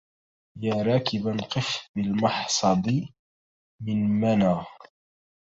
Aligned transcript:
يا 0.61 0.73
راكباً 0.75 1.37
قف 1.45 1.89
بالمحصب 1.95 2.85
من 3.81 4.19
منى 4.21 4.63